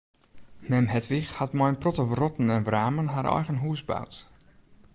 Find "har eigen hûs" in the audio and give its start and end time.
3.13-3.81